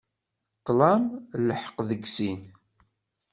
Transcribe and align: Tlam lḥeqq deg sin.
Tlam 0.65 1.03
lḥeqq 1.47 1.77
deg 1.89 2.03
sin. 2.15 2.41